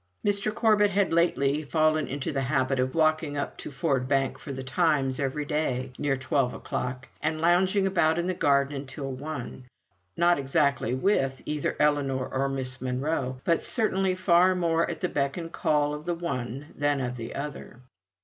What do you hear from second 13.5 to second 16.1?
certainly far more at the beck and call of